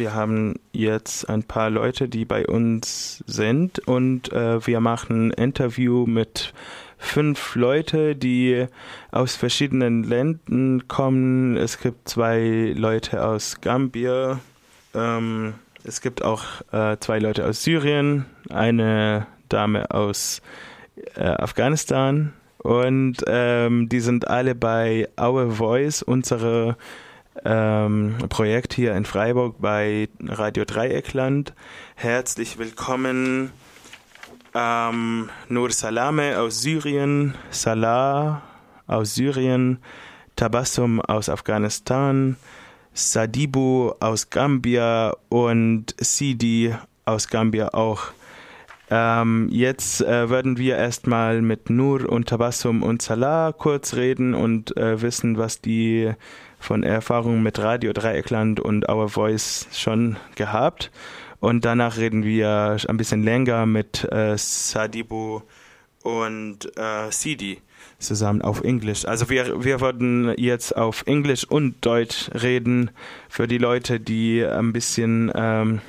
Wir 0.00 0.14
haben 0.14 0.54
jetzt 0.72 1.28
ein 1.28 1.42
paar 1.42 1.68
Leute, 1.68 2.08
die 2.08 2.24
bei 2.24 2.46
uns 2.46 3.22
sind 3.26 3.80
und 3.80 4.32
äh, 4.32 4.66
wir 4.66 4.80
machen 4.80 5.28
ein 5.28 5.30
Interview 5.32 6.06
mit 6.06 6.54
fünf 6.96 7.54
Leute, 7.54 8.16
die 8.16 8.64
aus 9.10 9.36
verschiedenen 9.36 10.02
Ländern 10.02 10.88
kommen. 10.88 11.58
Es 11.58 11.78
gibt 11.80 12.08
zwei 12.08 12.72
Leute 12.74 13.22
aus 13.22 13.60
Gambia. 13.60 14.40
Ähm, 14.94 15.52
es 15.84 16.00
gibt 16.00 16.24
auch 16.24 16.44
äh, 16.72 16.96
zwei 17.00 17.18
Leute 17.18 17.44
aus 17.44 17.62
Syrien, 17.62 18.24
eine 18.48 19.26
Dame 19.50 19.90
aus 19.90 20.40
äh, 21.14 21.24
Afghanistan 21.24 22.32
und 22.56 23.18
ähm, 23.26 23.90
die 23.90 24.00
sind 24.00 24.28
alle 24.28 24.54
bei 24.54 25.10
Our 25.20 25.50
Voice, 25.50 26.00
unser 26.00 26.78
ähm, 27.44 28.16
Projekt 28.28 28.74
hier 28.74 28.94
in 28.94 29.04
Freiburg 29.04 29.56
bei 29.60 30.08
Radio 30.24 30.64
Dreieckland. 30.64 31.54
Herzlich 31.94 32.58
willkommen 32.58 33.52
ähm, 34.54 35.30
Nur 35.48 35.70
Salame 35.70 36.38
aus 36.38 36.62
Syrien, 36.62 37.34
Salah 37.50 38.42
aus 38.86 39.14
Syrien, 39.14 39.78
Tabassum 40.36 41.00
aus 41.00 41.28
Afghanistan, 41.28 42.36
Sadibu 42.92 43.92
aus 44.00 44.30
Gambia 44.30 45.14
und 45.28 45.94
Sidi 45.98 46.74
aus 47.04 47.28
Gambia 47.28 47.74
auch. 47.74 48.06
Ähm, 48.92 49.48
jetzt 49.52 50.00
äh, 50.00 50.28
würden 50.28 50.58
wir 50.58 50.76
erstmal 50.76 51.42
mit 51.42 51.70
Nur 51.70 52.10
und 52.10 52.28
Tabassum 52.28 52.82
und 52.82 53.02
Salah 53.02 53.52
kurz 53.52 53.94
reden 53.94 54.34
und 54.34 54.76
äh, 54.76 55.00
wissen, 55.00 55.38
was 55.38 55.60
die 55.60 56.12
von 56.60 56.84
Erfahrungen 56.84 57.42
mit 57.42 57.58
Radio 57.58 57.92
Dreieckland 57.92 58.60
und 58.60 58.88
Our 58.88 59.08
Voice 59.08 59.66
schon 59.72 60.16
gehabt. 60.36 60.92
Und 61.40 61.64
danach 61.64 61.96
reden 61.96 62.22
wir 62.22 62.76
ein 62.86 62.96
bisschen 62.98 63.24
länger 63.24 63.66
mit 63.66 64.04
äh, 64.12 64.36
Sadibu 64.36 65.40
und 66.02 66.66
äh, 66.76 67.10
Sidi 67.10 67.60
zusammen 67.98 68.42
auf 68.42 68.62
Englisch. 68.62 69.06
Also 69.06 69.28
wir, 69.30 69.64
wir 69.64 69.80
würden 69.80 70.34
jetzt 70.36 70.76
auf 70.76 71.02
Englisch 71.06 71.44
und 71.44 71.84
Deutsch 71.84 72.30
reden 72.34 72.90
für 73.28 73.48
die 73.48 73.58
Leute, 73.58 73.98
die 73.98 74.44
ein 74.44 74.72
bisschen 74.72 75.32
ähm, 75.34 75.80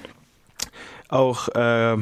auch 1.09 1.49
äh, 1.49 1.97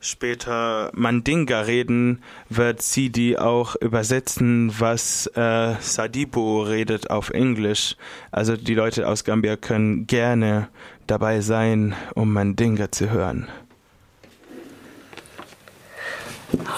später 0.00 0.90
Mandinga 0.94 1.60
reden, 1.62 2.22
wird 2.48 2.82
Sidi 2.82 3.36
auch 3.36 3.76
übersetzen, 3.76 4.72
was 4.78 5.26
äh, 5.34 5.74
Sadibu 5.80 6.62
redet 6.62 7.10
auf 7.10 7.30
Englisch. 7.30 7.96
Also 8.30 8.56
die 8.56 8.74
Leute 8.74 9.08
aus 9.08 9.24
Gambia 9.24 9.56
können 9.56 10.06
gerne 10.06 10.68
dabei 11.06 11.40
sein, 11.40 11.94
um 12.14 12.32
Mandinga 12.32 12.90
zu 12.92 13.10
hören. 13.10 13.48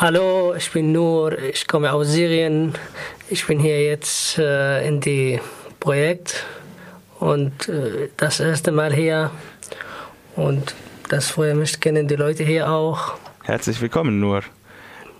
Hallo, 0.00 0.54
ich 0.56 0.72
bin 0.72 0.92
Nur, 0.92 1.38
ich 1.38 1.66
komme 1.66 1.92
aus 1.92 2.08
Syrien. 2.08 2.74
Ich 3.28 3.46
bin 3.46 3.58
hier 3.60 3.84
jetzt 3.84 4.38
äh, 4.38 4.86
in 4.86 5.00
die 5.00 5.40
Projekt 5.78 6.46
und 7.20 7.68
äh, 7.68 8.08
das 8.16 8.40
erste 8.40 8.72
Mal 8.72 8.94
hier 8.94 9.30
und 10.36 10.74
das 11.08 11.30
freue 11.30 11.54
mich, 11.54 11.80
kennen 11.80 12.06
die 12.08 12.16
Leute 12.16 12.44
hier 12.44 12.70
auch. 12.70 13.14
Herzlich 13.44 13.80
willkommen, 13.80 14.20
Nur. 14.20 14.42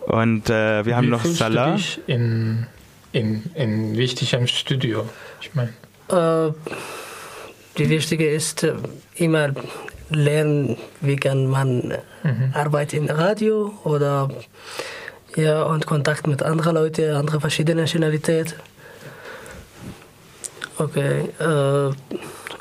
Und 0.07 0.49
äh, 0.49 0.85
wir 0.87 0.97
haben 0.97 1.07
Wie 1.07 1.11
noch 1.11 1.25
Salah. 1.25 1.73
Du 1.73 1.77
dich 1.77 2.01
in, 2.07 2.67
in, 3.13 3.51
in 3.55 3.97
wichtigem 3.97 4.47
Studio. 4.47 5.09
Ich 5.41 5.55
meine, 5.55 5.73
Äh, 6.09 6.53
die 7.77 7.89
wichtige 7.91 8.31
ist 8.31 8.63
äh, 8.63 8.75
immer 9.17 9.51
lernen, 10.11 10.77
wie 11.01 11.17
kann 11.17 11.47
man 11.47 11.99
Mhm. 12.25 12.53
Arbeit 12.53 12.95
im 12.95 13.07
Radio 13.07 13.73
oder 13.85 14.29
ja 15.37 15.63
und 15.63 15.87
Kontakt 15.87 16.27
mit 16.27 16.43
anderen 16.43 16.75
Leuten, 16.75 17.15
andere 17.15 17.41
verschiedene 17.41 17.83
Nationalität. 17.83 18.57
Okay. 20.79 21.29
Äh, 21.39 21.93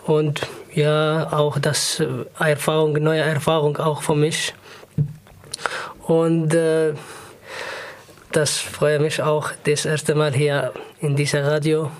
und 0.06 0.42
ja, 0.77 1.29
auch 1.33 1.59
das 1.59 2.01
äh, 2.01 2.07
Erfahrung, 2.39 2.93
neue 2.95 3.21
Erfahrung 3.21 3.77
auch 3.79 4.03
für 4.03 4.15
mich. 4.15 4.55
Und 6.07 6.55
äh, 6.55 6.95
das 8.33 8.59
freut 8.59 9.01
mich 9.01 9.23
auch, 9.23 9.51
das 9.65 9.85
erste 9.85 10.15
Mal 10.15 10.33
hier 10.33 10.73
in 11.01 11.17
dieser 11.17 11.45
Radio. 11.47 11.91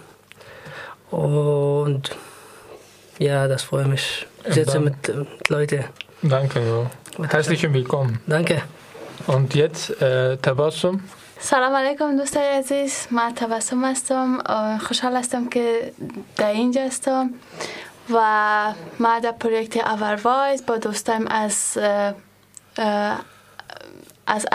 Und 1.11 2.11
ja, 3.19 3.47
das 3.49 3.63
freut 3.63 3.87
mich. 3.87 4.27
Sitzen 4.49 4.73
dann- 4.73 4.85
mit, 4.85 5.09
äh, 5.09 5.15
mit 5.17 5.49
Leuten. 5.49 5.85
danke. 6.23 6.61
So. 6.67 6.87
Herzlich 7.25 7.63
willkommen. 7.73 8.21
Danke. 8.27 8.63
Und 9.27 9.55
jetzt 9.55 9.91
äh, 10.03 10.37
Tabassum. 10.39 11.01
سلام 11.45 11.75
علیکم 11.75 12.17
دوستای 12.17 12.59
عزیز 12.59 13.07
من 13.11 13.35
تبسم 13.35 13.85
هستم 13.85 14.39
اه، 14.47 14.79
خوشحال 14.79 15.17
هستم 15.17 15.49
که 15.49 15.93
در 16.37 16.51
اینجا 16.51 16.83
هستم 16.87 17.31
و 18.14 18.74
ما 19.00 19.20
در 19.20 19.32
پروژه 19.32 20.04
اور 20.04 20.16
وایز 20.16 20.66
با 20.66 20.78
دوستایم 20.78 21.28
از 21.28 21.78
از 24.28 24.46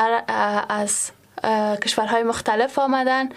از 0.68 1.10
کشورهای 1.82 2.22
مختلف 2.22 2.78
آمدن 2.78 3.28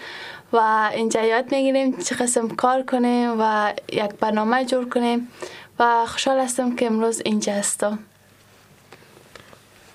و 0.52 0.90
اینجا 0.94 1.22
یاد 1.22 1.52
می‌گیریم 1.52 1.98
چه 1.98 2.14
قسم 2.14 2.48
کار 2.48 2.82
کنیم 2.82 3.40
و 3.40 3.72
یک 3.92 4.10
برنامه 4.20 4.64
جور 4.64 4.88
کنیم 4.88 5.28
و 5.78 6.06
خوشحال 6.06 6.38
هستم 6.38 6.76
که 6.76 6.86
امروز 6.86 7.22
اینجا 7.24 7.52
هستم. 7.52 7.98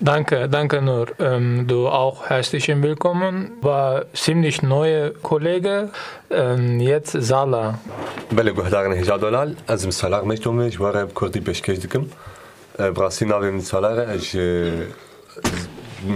Danke, 0.00 0.38
danke 0.48 0.82
Nur. 0.82 1.06
Ähm, 1.20 1.66
du 1.66 1.88
auch 1.88 2.18
herzlich 2.28 2.68
willkommen. 2.68 3.34
War 3.62 4.04
ziemlich 4.12 4.56
neue 4.62 5.02
Kollege. 5.30 5.74
Ähm, 6.30 6.80
jetzt 6.80 7.12
Sala. 7.30 7.74
بله 8.32 8.52
گهدارن 8.52 8.92
هجا 8.92 9.16
دلال 9.16 9.56
از 9.68 9.86
مسالار 9.86 10.24
مجتومه 10.24 10.70
جواره 10.70 11.06
کردی 11.20 11.40
بشکش 11.40 11.76
دکم 11.78 12.04
براسی 12.78 13.24
ناوی 13.24 13.50
مسالار 13.50 14.00
اج 14.10 14.36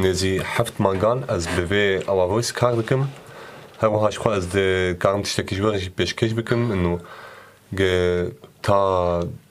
نزی 0.04 0.40
هفت 0.44 0.80
مانگان 0.80 1.24
از 1.28 1.46
بوی 1.46 1.96
اوا 2.08 2.34
ویس 2.36 2.52
کار 2.52 2.72
دکم 2.82 3.08
هر 3.82 3.88
وهاش 3.88 4.18
خو 4.18 4.28
از 4.28 4.48
کارم 4.98 5.22
تشتکی 5.22 5.56
جواره 5.56 5.80
بشکش 5.98 6.34
بکم 6.34 6.70
انو 6.70 6.98
گ- 7.76 8.30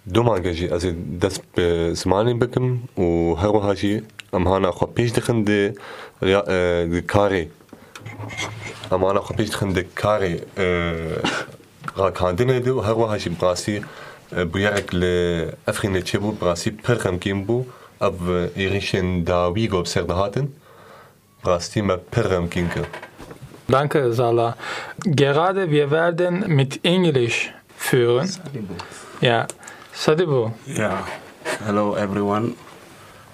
domagaji 0.07 0.69
ez 0.75 0.85
ê 0.85 0.93
dest 1.23 1.43
bi 1.57 1.63
zimanê 1.97 2.41
bikim 2.41 2.67
û 2.97 3.37
her 3.41 3.51
wiha 3.57 3.75
jî 3.75 4.03
em 4.33 4.47
hana 4.47 4.69
xwe 4.69 4.87
pêş 4.97 5.15
dixin 5.17 5.47
di 5.47 5.61
di 6.93 7.01
karê 7.13 7.49
em 8.95 9.03
hana 9.03 9.21
xwe 9.27 9.35
pêş 9.39 9.49
dixin 9.53 9.75
di 9.75 9.83
karê 10.03 10.35
rakandinê 11.99 12.65
de 12.65 12.71
û 12.71 12.85
her 12.87 12.97
wiha 13.01 13.19
jî 13.19 13.31
bi 13.31 13.45
rastî 13.45 13.83
bûyerek 14.53 14.89
li 15.01 15.17
Efrînê 15.71 16.03
çêbû 16.09 16.31
bi 16.41 16.45
rastî 16.45 16.77
pir 16.77 16.97
xemkîn 17.05 17.47
bû 17.47 17.59
ev 18.09 18.19
êrişên 18.65 19.27
dawî 19.27 19.69
got 19.69 19.89
ser 19.89 20.09
dihatin 20.09 20.47
bi 21.45 21.49
rastî 21.51 21.83
me 21.83 21.97
Danke, 23.73 24.13
Salah. 24.13 24.57
Gerade 25.07 25.71
wir 25.71 25.91
werden 25.91 26.45
mit 26.49 26.85
Englisch 26.85 27.51
führen. 27.79 28.29
Ja, 29.23 29.47
Sadibu. 29.95 30.51
Yeah. 30.67 31.07
Hello, 31.63 31.95
everyone. 31.95 32.57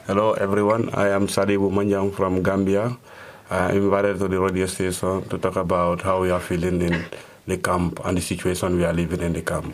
Hello, 0.06 0.34
everyone. 0.36 0.90
I 0.92 1.08
am 1.08 1.26
Sadibu 1.26 1.72
Manjang 1.72 2.12
from 2.12 2.42
Gambia. 2.42 2.98
I 3.48 3.72
invited 3.72 4.18
to 4.20 4.28
the 4.28 4.38
radio 4.38 4.66
station 4.66 5.24
to 5.32 5.38
talk 5.38 5.56
about 5.56 6.02
how 6.02 6.20
we 6.20 6.30
are 6.30 6.38
feeling 6.38 6.82
in 6.82 7.04
the 7.46 7.56
camp 7.56 8.04
and 8.04 8.18
the 8.18 8.20
situation 8.20 8.76
we 8.76 8.84
are 8.84 8.92
living 8.92 9.22
in 9.22 9.32
the 9.32 9.40
camp. 9.40 9.72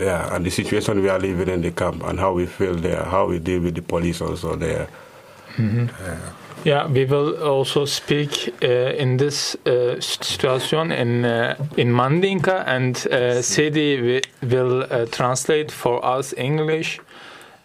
Yeah, 0.00 0.34
and 0.34 0.46
the 0.46 0.50
situation 0.50 1.02
we 1.02 1.10
are 1.10 1.18
living 1.18 1.48
in 1.52 1.60
the 1.60 1.72
camp 1.72 2.02
and 2.04 2.18
how 2.18 2.32
we 2.32 2.46
feel 2.46 2.74
there, 2.74 3.04
how 3.04 3.26
we 3.26 3.38
deal 3.38 3.60
with 3.60 3.74
the 3.74 3.82
police 3.82 4.22
also 4.22 4.56
there. 4.56 4.88
Yeah, 6.64 6.88
we 6.88 7.04
will 7.04 7.36
also 7.42 7.84
speak 7.84 8.52
uh, 8.60 8.66
in 8.98 9.18
this 9.18 9.54
uh, 9.66 10.00
situation 10.00 10.90
in 10.90 11.24
uh, 11.24 11.54
in 11.76 11.92
Mandinka, 11.92 12.64
and 12.66 13.06
uh, 13.06 13.40
Sidi 13.40 14.20
will 14.42 14.82
uh, 14.82 15.06
translate 15.06 15.70
for 15.70 16.04
us 16.04 16.34
English. 16.36 17.00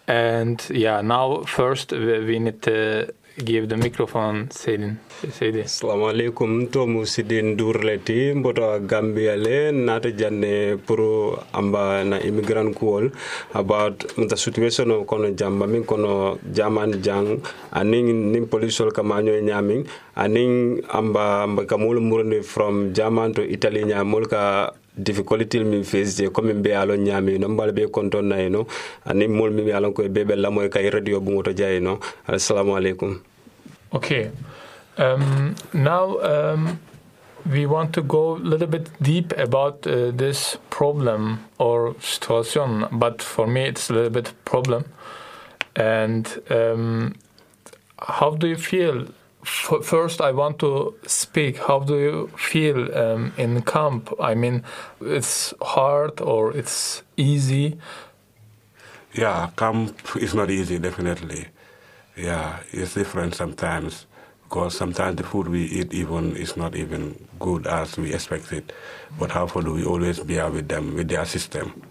And 0.08 0.60
yeah, 0.70 1.00
now 1.00 1.42
first 1.46 1.92
we 1.92 2.38
need 2.38 2.62
to 2.62 3.12
give 3.38 3.68
the 3.68 3.76
microphone 3.76 4.50
Sidi. 4.50 4.92
Sidi. 5.30 5.62
assalamu 5.62 6.08
aleykum 6.12 6.68
tomu 6.70 7.06
sidin 7.06 7.56
durleti 7.56 8.34
mboto 8.34 8.78
gambia 8.86 9.36
le 9.36 9.72
nata 9.72 10.10
janne 10.10 10.76
pour 10.84 11.38
amba 11.54 12.04
na 12.04 12.18
immigrant 12.20 12.74
kuwol 12.76 13.10
about 13.54 13.98
the 14.28 14.36
situation 14.36 14.90
o 14.90 15.04
kono 15.04 15.30
jamba 15.34 15.66
min 15.66 15.84
kono 15.84 16.38
jaman 16.52 17.00
jang 17.02 17.40
anin 17.72 18.32
nin 18.32 18.46
polisol 18.46 18.92
kama 18.92 19.22
ñoy 19.22 19.40
ñamin 19.42 19.86
anin 20.16 20.82
amba 20.92 21.44
amba 21.44 21.64
kamul 21.64 22.00
mul 22.00 22.42
from 22.42 22.92
german 22.92 23.32
to 23.32 23.42
italy 23.42 23.84
ñamol 23.84 24.28
ka 24.28 24.74
difficulty 25.00 25.64
min 25.64 25.84
comme 26.32 26.66
alon 26.72 27.04
no 27.04 27.48
mbal 27.48 27.72
be 27.74 27.86
konton 27.88 28.24
na 28.24 28.48
no 28.48 28.66
ani 29.06 29.26
mol 29.26 29.50
mi 29.50 29.70
alon 29.72 29.92
ko 29.94 30.02
kay 30.68 30.90
radio 30.90 31.20
bu 31.20 31.32
ngoto 31.32 31.54
jay 31.56 31.80
no. 31.80 31.98
Assalamu 32.28 32.76
alaikum. 32.76 33.20
Okay 33.94 34.30
um, 34.98 35.54
now 35.72 36.18
um, 36.20 36.80
we 37.50 37.66
want 37.66 37.92
to 37.94 38.02
go 38.02 38.36
a 38.36 38.38
little 38.38 38.66
bit 38.66 38.88
deep 39.02 39.32
about 39.38 39.86
uh, 39.86 40.10
this 40.12 40.56
problem 40.70 41.44
or 41.58 41.94
situation 42.00 42.86
but 42.92 43.22
for 43.22 43.46
me 43.46 43.64
it's 43.64 43.90
a 43.90 43.94
little 43.94 44.10
bit 44.10 44.32
problem. 44.44 44.84
And 45.74 46.28
um, 46.50 47.14
how 47.98 48.30
do 48.30 48.46
you 48.46 48.56
feel 48.56 49.06
first 49.44 50.20
I 50.20 50.32
want 50.32 50.58
to 50.60 50.94
speak. 51.06 51.58
How 51.58 51.80
do 51.80 51.98
you 51.98 52.30
feel 52.36 52.96
um, 52.96 53.32
in 53.36 53.62
camp? 53.62 54.12
I 54.20 54.34
mean, 54.34 54.62
it's 55.00 55.52
hard 55.60 56.20
or 56.20 56.56
it's 56.56 57.02
easy? 57.16 57.78
Yeah, 59.14 59.50
camp 59.56 60.16
is 60.16 60.34
not 60.34 60.50
easy, 60.50 60.78
definitely. 60.78 61.48
Yeah, 62.16 62.60
it's 62.72 62.94
different 62.94 63.34
sometimes 63.34 64.06
because 64.44 64.76
sometimes 64.76 65.16
the 65.16 65.22
food 65.22 65.48
we 65.48 65.64
eat 65.64 65.94
even 65.94 66.36
is 66.36 66.56
not 66.56 66.76
even 66.76 67.16
good 67.40 67.66
as 67.66 67.96
we 67.96 68.12
expected. 68.12 68.72
But 69.18 69.30
how 69.30 69.46
do 69.46 69.72
we 69.72 69.84
always 69.84 70.20
bear 70.20 70.50
with 70.50 70.68
them, 70.68 70.94
with 70.94 71.08
their 71.08 71.24
system? 71.24 71.82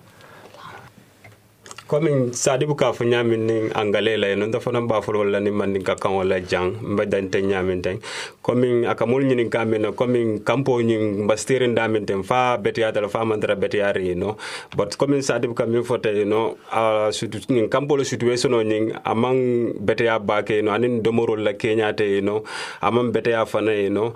comme 1.92 2.32
sadibu 2.32 2.74
k'a 2.80 2.94
fɔ 2.96 3.04
ɲaami 3.12 3.36
ni 3.38 3.56
angale 3.76 4.16
la 4.18 4.28
yeno 4.32 4.46
n 4.48 4.52
t'a 4.52 4.60
fɔ 4.64 4.72
na 4.72 4.80
b'a 4.80 5.02
fɔlɔ 5.04 5.30
la 5.32 5.40
ni 5.42 5.52
mandi 5.52 5.84
ka 5.84 5.96
kan 5.96 6.14
wala 6.16 6.40
jan 6.40 6.72
n 6.80 6.96
bɛ 6.96 7.04
dan 7.10 7.28
tɛ 7.28 7.40
ɲaami 7.44 7.82
tɛ 7.84 8.00
komi 8.42 8.88
a 8.88 8.96
ka 8.96 9.06
molu 9.06 9.28
ɲini 9.28 9.50
k'a 9.52 9.66
min 9.68 9.82
na 9.82 9.92
komi 9.92 10.40
kampo 10.40 10.80
ɲin 10.80 11.28
ba 11.28 11.36
steerin 11.36 11.76
da 11.76 11.90
min 11.90 12.06
tɛ 12.06 12.24
fa 12.24 12.56
bɛtiya 12.58 12.94
tala 12.94 13.10
fa 13.10 13.26
man 13.26 13.42
tara 13.42 13.56
bɛtiya 13.58 13.94
re 13.94 14.04
yeno 14.08 14.38
but 14.78 14.96
komi 14.98 15.20
sadibu 15.20 15.54
ka 15.54 15.66
min 15.66 15.84
fɔ 15.84 15.98
tɛ 16.00 16.16
yeno 16.24 16.56
a 16.72 17.12
sutu 17.12 17.44
nin 17.50 17.68
kampo 17.68 17.98
lo 17.98 18.04
situation 18.04 18.52
ɲin 18.52 19.02
a 19.04 19.14
man 19.14 19.74
bɛtiya 19.84 20.26
ba 20.26 20.44
ke 20.44 20.62
yeno 20.64 20.72
ani 20.72 21.02
domoro 21.02 21.36
la 21.36 21.52
kenya 21.60 21.92
te 21.92 22.06
yeno 22.08 22.46
amang 22.82 23.12
man 23.12 23.12
bɛtiya 23.12 23.46
fana 23.46 23.76
yeno 23.76 24.14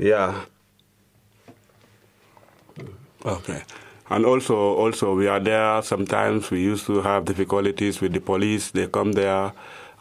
ya. 0.00 0.10
Yeah. 0.10 0.34
okay. 3.24 3.62
And 4.10 4.26
also, 4.26 4.54
also 4.54 5.14
we 5.14 5.26
are 5.28 5.40
there. 5.40 5.82
Sometimes 5.82 6.50
we 6.50 6.60
used 6.60 6.86
to 6.86 7.00
have 7.00 7.24
difficulties 7.24 8.00
with 8.00 8.12
the 8.12 8.20
police. 8.20 8.70
They 8.70 8.86
come 8.86 9.12
there, 9.12 9.52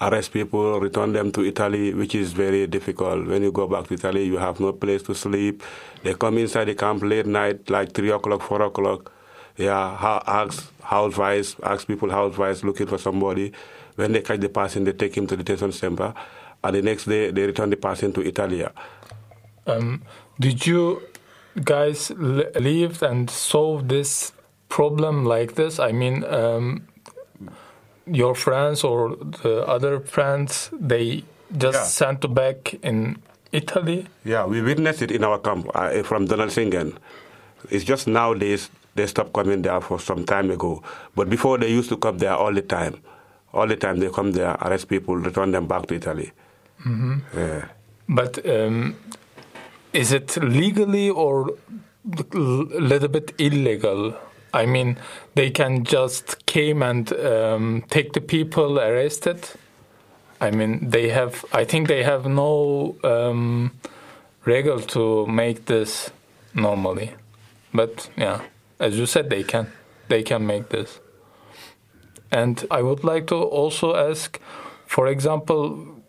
arrest 0.02 0.34
people, 0.34 0.80
return 0.80 1.14
them 1.14 1.32
to 1.32 1.46
Italy, 1.46 1.94
which 1.94 2.16
is 2.16 2.34
very 2.34 2.68
difficult. 2.68 3.28
When 3.28 3.44
you 3.44 3.52
go 3.52 3.68
back 3.68 3.88
to 3.88 3.94
Italy, 3.94 4.26
you 4.26 4.38
have 4.38 4.60
no 4.60 4.74
place 4.74 5.04
to 5.04 5.16
sleep. 5.16 5.64
They 6.04 6.14
come 6.14 6.38
inside 6.40 6.66
the 6.66 6.76
camp 6.76 7.04
late 7.04 7.26
night, 7.26 7.70
like 7.70 7.94
three 7.94 8.12
o'clock, 8.12 8.42
four 8.42 8.62
o'clock. 8.64 9.12
Yeah, 9.58 10.22
ask 10.28 10.72
housewives, 10.82 11.56
ask 11.64 11.88
people 11.88 12.10
housewives 12.10 12.64
looking 12.64 12.88
for 12.88 12.98
somebody. 12.98 13.54
When 13.96 14.14
they 14.14 14.22
catch 14.22 14.40
the 14.40 14.50
person, 14.50 14.86
they 14.86 14.94
take 14.94 15.16
him 15.16 15.28
to 15.28 15.36
the 15.36 15.44
detention 15.44 15.72
center, 15.72 16.14
and 16.64 16.76
the 16.76 16.82
next 16.82 17.06
day 17.06 17.32
they 17.32 17.46
return 17.46 17.70
the 17.70 17.78
person 17.78 18.12
to 18.14 18.26
Italy. 18.26 18.66
Um, 19.68 20.02
did 20.40 20.66
you 20.66 21.02
guys 21.56 22.12
lived 22.12 23.04
and 23.04 23.30
solved 23.30 23.90
this 23.90 24.34
problem 24.70 25.26
like 25.26 25.56
this? 25.56 25.80
I 25.80 25.92
mean, 25.92 26.24
um, 26.26 26.88
your 28.06 28.36
friends 28.36 28.84
or 28.84 29.16
the 29.44 29.66
other 29.68 30.00
friends, 30.00 30.70
they 30.80 31.24
just 31.58 31.78
yeah. 31.78 31.84
sent 31.84 32.34
back 32.34 32.74
in 32.84 33.18
Italy? 33.52 34.08
Yeah, 34.24 34.46
we 34.46 34.62
witnessed 34.62 35.02
it 35.02 35.12
in 35.12 35.24
our 35.24 35.40
camp 35.40 35.70
uh, 35.76 36.04
from 36.04 36.28
Donaueschingen. 36.28 36.98
It's 37.70 37.84
just 37.84 38.08
nowadays 38.08 38.70
they 38.96 39.08
stopped 39.08 39.34
coming 39.34 39.62
there 39.62 39.82
for 39.82 40.00
some 40.00 40.26
time 40.26 40.52
ago. 40.52 40.84
But 41.16 41.30
before 41.30 41.58
they 41.58 41.70
used 41.70 41.90
to 41.90 41.98
come 41.98 42.18
there 42.18 42.34
all 42.34 42.54
the 42.54 42.62
time. 42.62 43.02
All 43.54 43.68
the 43.68 43.76
time 43.76 44.00
they 44.00 44.10
come 44.10 44.32
there, 44.32 44.52
arrest 44.62 44.88
people, 44.88 45.18
return 45.18 45.52
them 45.52 45.68
back 45.68 45.86
to 45.88 45.96
Italy. 45.96 46.32
Mm 46.86 47.00
-hmm. 47.02 47.40
yeah. 47.40 47.64
But 48.08 48.46
um, 48.46 48.96
is 49.94 50.12
it 50.12 50.38
legally 50.38 51.10
or 51.10 51.50
a 52.34 52.38
little 52.38 53.08
bit 53.08 53.34
illegal? 53.38 54.16
I 54.54 54.66
mean, 54.66 54.98
they 55.36 55.50
can 55.50 55.84
just 55.84 56.46
came 56.46 56.82
and 56.84 57.12
um, 57.14 57.84
take 57.90 58.14
the 58.14 58.22
people 58.22 58.80
arrested. 58.80 59.48
I 60.42 60.52
mean, 60.52 60.90
they 60.90 61.10
have. 61.10 61.46
I 61.54 61.66
think 61.66 61.88
they 61.88 62.04
have 62.04 62.26
no 62.26 62.96
um, 63.04 63.72
to 64.46 65.26
make 65.28 65.66
this 65.66 66.10
normally, 66.54 67.12
but 67.74 68.10
yeah, 68.18 68.42
as 68.80 68.98
you 68.98 69.06
said, 69.06 69.30
they 69.30 69.44
can. 69.44 69.72
They 70.08 70.24
can 70.24 70.46
make 70.46 70.70
this. 70.70 71.00
And 72.32 72.66
I 72.72 72.82
would 72.82 73.04
like 73.04 73.28
to 73.28 73.36
also 73.36 73.96
ask, 73.96 74.40
for 74.88 75.08
example, 75.08 76.01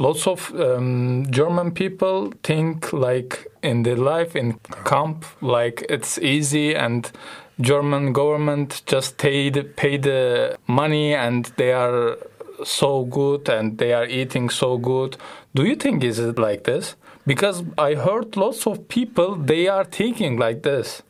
lots 0.00 0.26
of 0.26 0.52
um, 0.58 1.26
German 1.30 1.70
people 1.70 2.32
think 2.42 2.92
like 2.92 3.46
in 3.62 3.82
their 3.82 3.96
life 3.96 4.34
in 4.34 4.58
camp, 4.84 5.24
like 5.40 5.84
it's 5.88 6.18
easy 6.18 6.74
and 6.74 7.12
German 7.60 8.12
government 8.12 8.82
just 8.86 9.18
the, 9.18 9.62
pay 9.76 9.98
the 9.98 10.56
money 10.66 11.14
and 11.14 11.52
they 11.56 11.72
are 11.72 12.16
so 12.64 13.04
good 13.04 13.48
and 13.48 13.78
they 13.78 13.92
are 13.92 14.06
eating 14.06 14.48
so 14.48 14.78
good. 14.78 15.16
Do 15.54 15.64
you 15.64 15.76
think 15.76 16.02
is 16.02 16.18
it 16.18 16.38
like 16.38 16.64
this? 16.64 16.96
Because 17.26 17.62
I 17.76 17.94
heard 17.94 18.36
lots 18.36 18.66
of 18.66 18.88
people 18.88 19.36
they 19.36 19.68
are 19.68 19.84
thinking 19.84 20.38
like 20.38 20.62
this. 20.62 21.02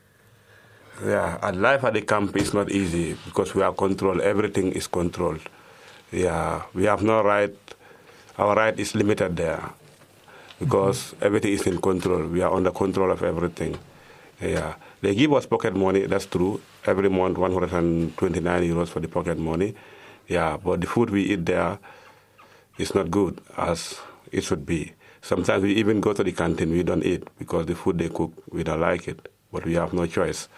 Yeah, 1.04 1.38
and 1.42 1.62
life 1.62 1.84
at 1.84 1.94
the 1.94 2.02
camp 2.02 2.36
is 2.36 2.52
not 2.52 2.70
easy 2.70 3.16
because 3.24 3.54
we 3.54 3.62
are 3.62 3.72
controlled. 3.72 4.20
Everything 4.20 4.72
is 4.72 4.86
controlled. 4.86 5.40
Yeah, 6.12 6.62
we 6.74 6.84
have 6.84 7.02
no 7.02 7.22
right 7.22 7.56
our 8.40 8.56
right 8.56 8.78
is 8.80 8.94
limited 8.94 9.36
there 9.36 9.60
because 10.58 11.12
mm-hmm. 11.12 11.24
everything 11.26 11.52
is 11.52 11.66
in 11.66 11.80
control. 11.80 12.24
We 12.26 12.40
are 12.40 12.52
under 12.52 12.70
control 12.70 13.10
of 13.12 13.22
everything. 13.22 13.78
Yeah, 14.40 14.76
they 15.02 15.14
give 15.14 15.32
us 15.34 15.44
pocket 15.44 15.76
money. 15.76 16.06
That's 16.06 16.24
true. 16.24 16.60
Every 16.86 17.10
month, 17.10 17.36
129 17.36 18.62
euros 18.64 18.88
for 18.88 19.00
the 19.00 19.08
pocket 19.08 19.36
money. 19.38 19.74
Yeah, 20.26 20.56
but 20.56 20.80
the 20.80 20.86
food 20.86 21.10
we 21.10 21.22
eat 21.24 21.44
there 21.44 21.78
is 22.78 22.94
not 22.94 23.10
good 23.10 23.40
as 23.58 24.00
it 24.32 24.42
should 24.42 24.64
be. 24.64 24.92
Sometimes 25.20 25.62
we 25.62 25.74
even 25.74 26.00
go 26.00 26.14
to 26.14 26.24
the 26.24 26.32
canteen. 26.32 26.70
We 26.72 26.82
don't 26.82 27.04
eat 27.04 27.28
because 27.38 27.66
the 27.66 27.74
food 27.74 27.98
they 27.98 28.08
cook 28.08 28.32
we 28.50 28.64
don't 28.64 28.80
like 28.80 29.06
it, 29.06 29.28
but 29.52 29.66
we 29.66 29.74
have 29.74 29.92
no 29.92 30.06
choice. 30.06 30.48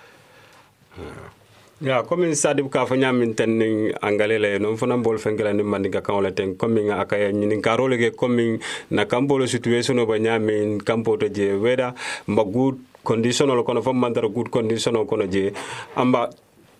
Yeah. 0.97 1.42
Ya 1.83 2.03
komin 2.07 2.35
sadib 2.39 2.71
ka 2.71 2.87
fo 2.87 2.95
ñamin 2.95 3.35
ten 3.35 3.59
nin 3.59 3.93
angale 4.01 4.39
la 4.39 4.59
non 4.59 4.77
fana 4.77 4.97
bol 4.97 5.19
fenkela 5.19 5.53
ni 5.53 5.63
mandinga 5.63 6.01
kan 6.01 6.23
la 6.23 6.31
ten. 6.31 6.55
Komin 6.55 6.91
aka 6.91 7.17
ñinin 7.33 7.61
karole 7.61 7.99
ke 7.99 8.15
komin 8.15 8.61
na 8.91 9.05
kambolo 9.05 9.47
situation 9.47 9.99
ba 10.07 10.19
ñamin 10.19 10.79
kampo 10.85 11.17
to 11.19 11.29
je. 11.29 11.53
Weda 11.59 11.95
good 12.29 12.79
condition 13.05 13.49
kono 13.65 13.83
fo 13.83 13.93
mandara 13.93 14.29
good 14.33 14.51
condition 14.51 14.95
kono 15.07 15.27
je. 15.27 15.53
Amba 15.97 16.31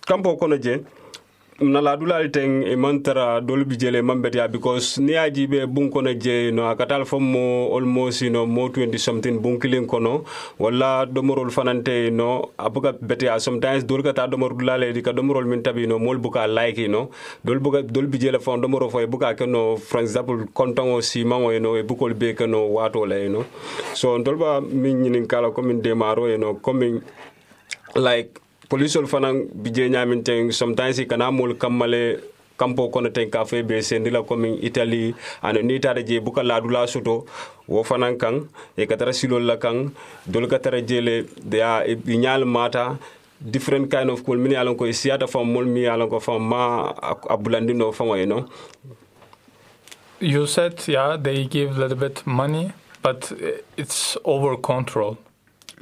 kampo 0.07 0.37
kono 0.39 0.55
je 0.57 0.79
na 1.61 1.81
ladulal 1.81 2.31
teng 2.33 2.65
e 2.65 2.75
mantara 2.75 3.39
dol 3.39 3.63
bi 3.63 3.75
jele 3.77 4.01
mambet 4.01 4.35
ya 4.35 4.47
because 4.47 4.97
ni 4.97 5.13
aji 5.13 5.47
be 5.47 5.65
bun 5.67 5.91
kono 5.91 6.13
je 6.19 6.49
no 6.51 6.63
akatal 6.63 7.05
fo 7.05 7.19
mo 7.19 7.69
almost 7.75 8.23
no 8.23 8.45
mo 8.47 8.69
20 8.69 8.97
something 8.97 9.37
bun 9.39 9.59
kilin 9.59 9.85
kono 9.85 10.25
wala 10.57 11.05
domorol 11.05 11.51
fanante 11.51 12.11
no 12.11 12.49
abuka 12.57 12.93
bete 12.93 13.25
ya. 13.25 13.37
Sometimes 13.37 13.83
dol 13.83 14.01
kata 14.01 14.27
domor 14.27 14.57
dulale 14.57 14.93
di 14.93 15.01
ka 15.03 15.11
domorol 15.11 15.45
min 15.45 15.61
tabi 15.61 15.85
no 15.85 15.99
mol 15.99 16.17
buka 16.17 16.47
like 16.51 16.89
no 16.89 17.11
dol 17.45 17.59
buka 17.59 17.83
dol 17.83 18.07
bi 18.07 18.17
jele 18.17 18.39
domoro 18.39 18.89
fo 18.89 19.05
buka 19.05 19.35
ke 19.37 19.45
no 19.47 19.77
for 19.77 20.01
example 20.01 20.45
konton 20.55 20.89
o 20.95 21.01
si 21.01 21.23
mango 21.23 21.51
no 21.59 21.75
e 21.75 21.83
bukol 21.83 22.17
be 22.17 22.33
ke 22.33 22.47
no 22.49 22.65
wato 22.67 23.05
la 23.05 23.27
no 23.29 23.45
so 23.93 24.17
dol 24.17 24.37
ba 24.37 24.59
min 24.59 25.03
nyinin 25.03 25.27
kala 25.27 25.51
ko 25.51 25.61
min 25.61 25.81
demaro 25.83 26.25
no 26.37 26.55
komin 26.55 27.01
like 27.95 28.39
polisol 28.69 29.07
fanan 29.07 29.47
bije 29.53 29.89
ñamin 29.89 30.23
ten 30.23 30.51
sometimes 30.51 30.99
i 30.99 31.05
kana 31.05 31.31
mol 31.31 31.53
kammale 31.55 32.19
kampo 32.57 32.89
kono 32.89 33.09
ten 33.09 33.29
ka 33.29 33.43
fe 33.45 33.61
be 33.63 33.81
sendila 33.81 34.23
komin 34.23 34.57
italy 34.61 35.13
ano 35.41 35.61
ni 35.61 35.79
tara 35.79 36.01
je 36.03 36.19
buka 36.19 36.43
ladula 36.43 36.87
soto. 36.87 37.25
Wo 37.67 37.83
fanan 37.83 38.17
kan 38.19 38.47
e 38.77 38.85
katara 38.85 39.13
silol 39.13 39.43
la 39.45 39.55
kan 39.57 39.91
dol 40.27 40.47
katara 40.47 40.81
jele. 40.81 41.25
Ya 41.51 41.83
e 41.85 41.95
ñal 41.95 42.45
mata. 42.45 42.97
Different 43.43 43.91
kind 43.91 44.09
of 44.09 44.23
kol 44.23 44.37
mini 44.37 44.55
alon 44.55 44.77
ko 44.77 44.85
siata 44.85 45.27
fam 45.27 45.51
mol 45.51 45.65
mi 45.65 45.85
alon 45.85 46.09
ko 46.09 46.19
fam 46.19 46.41
ma 46.47 46.93
abulandi 47.29 47.73
no 47.75 47.91
fam 47.91 48.07
you 48.17 48.25
know. 48.25 48.45
You 50.19 50.47
said 50.47 50.87
yeah 50.87 51.17
they 51.17 51.43
give 51.45 51.75
a 51.75 51.79
little 51.81 51.97
bit 51.97 52.25
money 52.25 52.71
but 53.01 53.31
eh, 53.41 53.57
it's 53.75 54.15
over 54.23 54.55
control. 54.55 55.17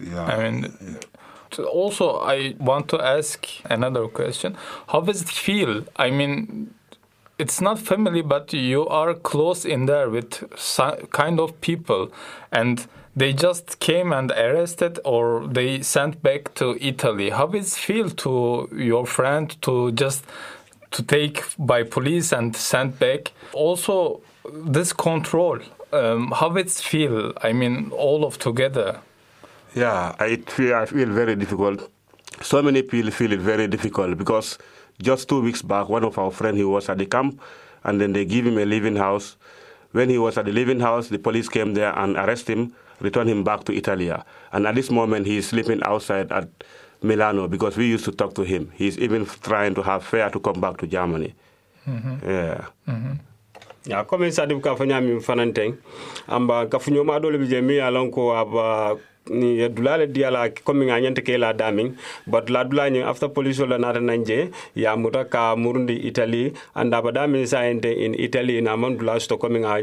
Yeah. 0.02 0.26
I 0.26 0.50
mean 0.50 0.74
yeah 0.82 0.96
also, 1.60 2.20
I 2.20 2.56
want 2.60 2.88
to 2.90 3.02
ask 3.02 3.48
another 3.66 4.08
question. 4.08 4.58
How 4.90 5.02
does 5.02 5.22
it 5.22 5.30
feel? 5.30 5.86
I 5.96 6.10
mean, 6.10 6.74
it's 7.38 7.60
not 7.60 7.80
family, 7.80 8.22
but 8.22 8.54
you 8.54 8.88
are 8.88 9.14
close 9.14 9.66
in 9.66 9.86
there 9.88 10.10
with 10.10 10.44
kind 11.12 11.40
of 11.40 11.60
people, 11.62 12.12
and 12.52 12.88
they 13.16 13.34
just 13.34 13.80
came 13.80 14.14
and 14.14 14.32
arrested 14.32 15.00
or 15.04 15.48
they 15.48 15.82
sent 15.82 16.22
back 16.24 16.54
to 16.56 16.78
Italy. 16.80 17.30
How 17.30 17.48
does 17.48 17.74
it 17.74 17.80
feel 17.80 18.10
to 18.10 18.70
your 18.74 19.06
friend 19.06 19.62
to 19.64 19.92
just 19.92 20.24
to 20.92 21.04
take 21.04 21.44
by 21.58 21.84
police 21.84 22.32
and 22.32 22.56
sent 22.56 23.00
back? 23.00 23.32
Also, 23.54 24.22
this 24.54 24.94
control, 24.94 25.60
um, 25.92 26.32
how 26.32 26.56
it 26.56 26.70
feel? 26.70 27.34
I 27.42 27.54
mean, 27.54 27.92
all 27.92 28.24
of 28.24 28.38
together. 28.38 29.00
Yeah, 29.74 30.16
I 30.20 30.36
feel, 30.38 30.76
I 30.76 30.86
feel 30.86 31.10
very 31.10 31.36
difficult. 31.36 31.90
So 32.42 32.62
many 32.62 32.82
people 32.82 33.12
feel 33.12 33.32
it 33.32 33.40
very 33.40 33.68
difficult 33.68 34.18
because 34.18 34.58
just 35.02 35.30
two 35.30 35.42
weeks 35.42 35.62
back, 35.62 35.90
one 35.90 36.04
of 36.04 36.18
our 36.18 36.32
friends, 36.32 36.58
he 36.58 36.64
was 36.64 36.90
at 36.90 36.98
the 36.98 37.06
camp, 37.06 37.40
and 37.84 38.00
then 38.02 38.14
they 38.14 38.26
give 38.26 38.46
him 38.46 38.58
a 38.58 38.66
living 38.66 38.96
house. 38.96 39.38
When 39.92 40.10
he 40.10 40.18
was 40.18 40.38
at 40.38 40.46
the 40.46 40.52
living 40.52 40.80
house, 40.80 41.10
the 41.10 41.20
police 41.20 41.50
came 41.50 41.74
there 41.74 41.98
and 41.98 42.16
arrested 42.18 42.58
him 42.58 42.74
return 43.02 43.28
him 43.28 43.44
back 43.44 43.64
to 43.66 43.74
Italia. 43.74 44.24
And 44.54 44.68
at 44.68 44.76
this 44.76 44.90
moment, 44.90 45.26
he 45.26 45.38
is 45.38 45.48
sleeping 45.48 45.82
outside 45.84 46.32
at 46.32 46.48
Milano 47.02 47.48
because 47.48 47.76
we 47.76 47.88
used 47.90 48.06
to 48.06 48.12
talk 48.12 48.36
to 48.36 48.44
him. 48.44 48.72
He's 48.76 48.98
even 49.00 49.26
trying 49.26 49.76
to 49.76 49.82
have 49.82 50.04
fare 50.04 50.30
to 50.30 50.40
come 50.40 50.62
back 50.62 50.78
to 50.78 50.88
Germany. 50.88 51.34
Mm-hmm. 51.88 52.30
Yeah. 52.30 52.66
Mm-hmm. 52.88 53.14
ya 53.82 54.06
comme 54.06 54.30
sadi 54.30 54.54
ka 54.62 54.78
fanya 54.78 55.02
mi 55.02 55.18
fananteng 55.18 55.74
amba 56.30 56.70
ka 56.70 56.78
funyo 56.78 57.02
ma 57.02 57.18
dole 57.18 57.42
bije 57.42 57.66
mi 57.66 57.82
alon 57.82 58.14
ko 58.14 58.30
aba 58.30 58.94
dulale 59.26 60.08
diala 60.08 60.50
comme 60.64 60.86
nga 60.86 61.00
la 61.38 61.54
la 62.34 63.30
police 63.30 63.60
la 63.60 65.24
ka 65.24 65.56
murundi 65.56 66.08
in 66.08 66.14
dula 68.98 69.20
sto 69.20 69.38
comme 69.38 69.60
nga 69.60 69.80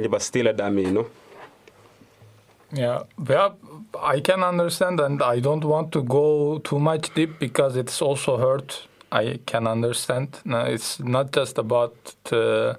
yeah, 2.70 3.04
yeah, 3.26 3.52
I 3.98 4.20
can 4.20 4.42
understand, 4.42 5.00
and 5.00 5.22
I 5.22 5.40
don't 5.40 5.64
want 5.64 5.90
to 5.92 6.02
go 6.02 6.58
too 6.58 6.78
much 6.78 7.14
deep 7.14 7.38
because 7.38 7.76
it's 7.76 8.02
also 8.02 8.36
hurt. 8.36 8.86
I 9.10 9.40
can 9.46 9.66
understand. 9.66 10.38
No, 10.44 10.60
it's 10.60 11.00
not 11.00 11.32
just 11.32 11.56
about 11.56 11.94
to 12.24 12.78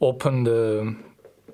open 0.00 0.42
the 0.42 0.96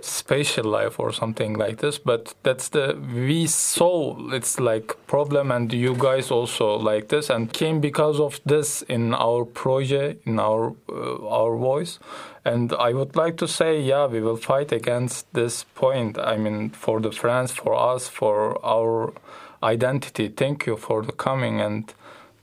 spatial 0.05 0.65
life 0.65 0.99
or 0.99 1.13
something 1.13 1.55
like 1.55 1.79
this 1.79 1.99
but 1.99 2.35
that's 2.43 2.69
the 2.71 2.99
we 3.15 3.47
saw 3.47 4.17
it's 4.33 4.59
like 4.59 4.97
problem 5.07 5.51
and 5.51 5.73
you 5.73 5.95
guys 5.95 6.31
also 6.31 6.77
like 6.77 7.09
this 7.09 7.31
and 7.31 7.53
came 7.53 7.81
because 7.81 8.19
of 8.19 8.41
this 8.45 8.83
in 8.83 9.15
our 9.15 9.45
project 9.45 10.27
in 10.27 10.39
our 10.39 10.75
uh, 10.89 11.29
our 11.29 11.57
voice. 11.57 11.99
And 12.45 12.73
i 12.73 12.93
would 12.93 13.15
like 13.15 13.37
to 13.37 13.47
say 13.47 13.81
yeah 13.81 14.07
we 14.07 14.21
will 14.21 14.37
fight 14.37 14.73
against 14.73 15.33
this 15.33 15.65
point. 15.75 16.19
I 16.19 16.37
mean 16.37 16.71
for 16.71 17.01
the 17.01 17.13
france 17.13 17.53
for 17.53 17.75
us 17.75 18.09
for 18.09 18.65
our 18.65 19.13
identity. 19.63 20.29
Thank 20.29 20.67
you 20.67 20.77
for 20.77 21.03
the 21.03 21.13
coming 21.13 21.61
and 21.61 21.95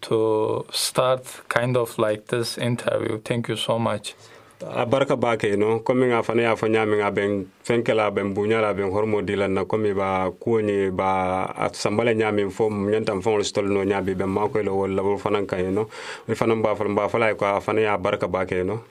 to 0.02 0.66
start 0.72 1.24
kind 1.50 1.76
of 1.76 1.98
like 1.98 2.28
this 2.28 2.58
interview. 2.58 3.20
Thank 3.20 3.50
you 3.50 3.58
so 3.58 3.78
much 3.78 4.16
a 4.62 4.86
barka 4.86 5.16
ba 5.16 5.38
ke 5.38 5.56
no? 5.58 5.80
Komi 5.80 6.08
nga 6.12 6.24
fana 6.24 6.42
ya 6.42 6.56
fanya 6.56 6.86
mi 6.86 6.98
nga 7.00 7.12
ben 7.12 7.48
fenkela 7.64 8.12
ben 8.14 8.34
bunya 8.36 8.62
la 8.62 8.74
ben 8.74 8.92
hormo 8.92 9.22
dilan 9.22 9.54
na 9.54 9.64
komi 9.66 9.94
ba 9.96 10.32
kuoni 10.32 10.92
ba 10.92 11.46
a 11.48 11.70
sambale 11.72 12.16
nya 12.16 12.32
mi 12.32 12.50
fo 12.52 12.70
nyanta 12.70 13.16
fon 13.22 13.44
stol 13.44 13.72
no 13.72 13.84
nya 13.84 14.02
bi 14.04 14.16
ben 14.16 14.30
ma 14.30 14.48
ko 14.50 14.60
lo 14.62 14.76
wala 14.76 15.02
bo 15.02 15.18
fana 15.18 15.46
ka 15.48 15.58
no? 15.58 15.88
Mi 16.28 16.36
fana 16.36 16.56
ba 16.62 16.76
fana 16.76 16.96
ba 16.96 17.08
fala 17.08 17.34
ko 17.36 17.46
fana 17.62 17.82
ya 17.82 17.98
barka 17.98 18.28
ba 18.28 18.46
ke 18.46 18.64
no? 18.66 18.84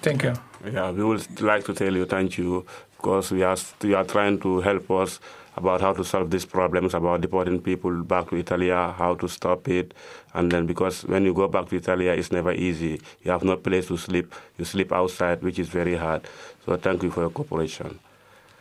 Thank 0.00 0.24
you. 0.24 0.34
Yeah 0.64 0.90
we 0.90 1.04
would 1.04 1.40
like 1.40 1.64
to 1.64 1.74
tell 1.74 1.94
you 1.94 2.06
thank 2.06 2.38
you 2.38 2.64
because 2.96 3.32
we 3.32 3.42
are 3.42 3.56
you 3.82 3.96
are 3.96 4.04
trying 4.04 4.38
to 4.40 4.60
help 4.60 4.90
us 4.90 5.18
about 5.56 5.80
how 5.80 5.92
to 5.92 6.04
solve 6.04 6.30
these 6.30 6.44
problems 6.44 6.94
about 6.94 7.20
deporting 7.20 7.60
people 7.60 8.02
back 8.02 8.30
to 8.30 8.36
Italy, 8.36 8.70
how 8.70 9.16
to 9.20 9.28
stop 9.28 9.68
it. 9.68 9.94
And 10.34 10.50
then 10.50 10.66
because 10.66 11.04
when 11.04 11.24
you 11.24 11.34
go 11.34 11.48
back 11.48 11.68
to 11.68 11.76
Italy, 11.76 12.08
it's 12.08 12.32
never 12.32 12.52
easy. 12.52 13.00
You 13.22 13.30
have 13.32 13.44
no 13.44 13.56
place 13.56 13.86
to 13.88 13.96
sleep. 13.96 14.34
You 14.58 14.64
sleep 14.64 14.92
outside, 14.92 15.42
which 15.42 15.58
is 15.58 15.68
very 15.68 15.96
hard. 15.96 16.26
So 16.64 16.76
thank 16.76 17.02
you 17.02 17.10
for 17.10 17.20
your 17.22 17.30
cooperation. 17.30 17.98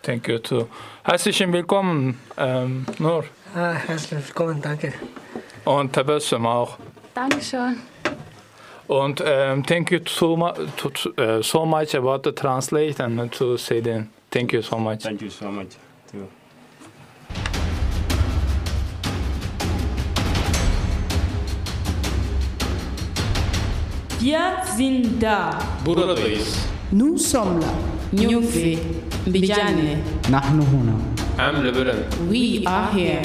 Thank 0.04 0.28
you 0.28 0.40
too. 0.40 0.68
Herzlich 1.04 1.40
willkommen, 1.40 2.18
ähm, 2.38 2.86
Nur. 3.00 3.26
Ah, 3.56 3.74
herzlich 3.74 4.28
willkommen, 4.28 4.62
danke. 4.62 4.94
Und 5.64 5.94
Tabassum 5.94 6.46
auch. 6.48 6.78
Dankeschön. 7.14 7.78
Und 8.88 9.22
um, 9.22 9.64
thank 9.64 9.92
you 9.92 10.00
so, 10.06 10.36
mu 10.36 10.52
to, 10.76 10.90
uh, 11.18 11.42
so 11.42 11.66
much 11.66 11.96
about 11.96 12.24
the 12.24 12.32
translate 12.32 13.00
and 13.00 13.32
to 13.32 13.58
say 13.58 13.80
then. 13.80 14.10
Thank 14.32 14.54
you 14.54 14.62
so 14.62 14.78
much. 14.78 15.04
Thank 15.04 15.22
you 15.22 15.30
so 15.30 15.52
much. 15.52 15.78
Too. 16.12 16.28
Wir 24.22 24.40
sind 24.78 25.20
da. 25.20 25.58
Buradayız. 25.84 26.56
Nous 26.92 27.18
sommes 27.18 27.60
là. 27.60 27.74
Nyufi. 28.14 28.78
Mbijane. 29.28 29.98
Nahnu 30.30 30.64
huna. 30.72 30.94
Am 31.40 31.64
Lebanon. 31.64 31.96
We 32.30 32.62
are 32.68 32.94
here. 32.94 33.22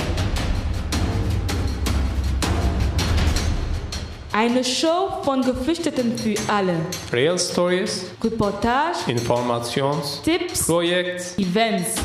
Eine 4.32 4.64
Show 4.64 5.22
von 5.22 5.42
Geflüchteten 5.42 6.16
für 6.16 6.34
alle. 6.48 6.76
Real 7.12 7.38
Stories, 7.38 8.06
Reportage, 8.24 8.96
Informations, 9.08 10.22
Tipps, 10.22 10.66
Projekt, 10.66 11.38
Events. 11.38 11.96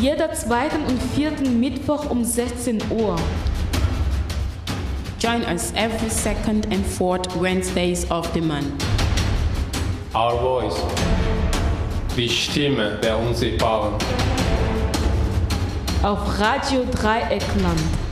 Jeder 0.00 0.32
zweiten 0.34 0.84
und 0.86 1.00
vierten 1.14 1.58
Mittwoch 1.58 2.10
um 2.10 2.22
16 2.22 2.82
Uhr. 2.90 3.16
Join 5.18 5.42
us 5.46 5.72
every 5.74 6.10
second 6.10 6.72
and 6.72 6.86
fourth 6.86 7.34
Wednesdays 7.34 8.08
of 8.08 8.32
the 8.34 8.40
month. 8.40 8.84
Our 10.14 10.38
Voice. 10.38 10.80
Die 12.16 12.28
Stimme 12.28 13.00
der 13.02 13.18
Unsichtbaren. 13.18 13.94
Auf 16.04 16.38
Radio 16.38 16.84
Dreieckland. 16.84 18.07